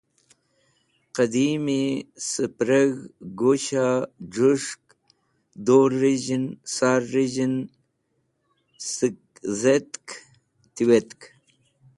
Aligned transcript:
Dẽdimi, 1.15 1.81
sẽprẽg̃h, 2.29 3.01
gusha, 3.39 3.87
jũs̃hkẽ, 4.33 4.97
dur 5.65 5.89
rizhẽn, 6.01 6.45
sar 6.73 7.01
riz̃hen, 7.13 7.55
sẽkedhekẽt 8.93 10.07
tiwitk. 10.75 11.21